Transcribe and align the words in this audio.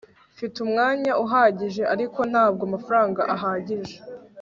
mfite 0.33 0.55
umwanya 0.65 1.11
uhagije, 1.23 1.81
ariko 1.93 2.19
ntabwo 2.31 2.61
amafaranga 2.69 3.21
ahagije 3.35 3.95